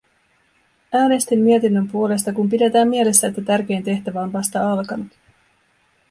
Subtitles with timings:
[0.93, 5.11] Äänestin mietinnön puolesta, kun pidetään mielessä, että tärkein tehtävä on vasta alkanut.